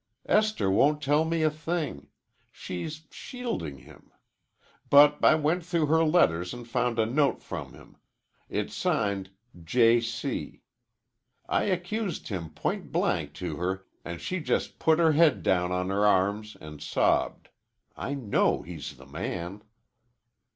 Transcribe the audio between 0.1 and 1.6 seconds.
"Esther won't tell me a